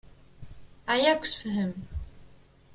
[0.93, 1.73] Ɛyiɣ deg usefhem.